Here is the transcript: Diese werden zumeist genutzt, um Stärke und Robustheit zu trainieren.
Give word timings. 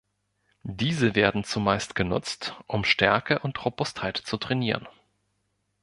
Diese 0.63 1.13
werden 1.13 1.43
zumeist 1.43 1.93
genutzt, 1.93 2.55
um 2.65 2.83
Stärke 2.85 3.37
und 3.37 3.63
Robustheit 3.63 4.17
zu 4.17 4.37
trainieren. 4.37 4.87